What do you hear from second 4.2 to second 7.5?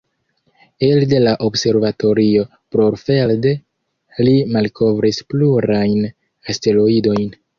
li malkovris plurajn asteroidojn.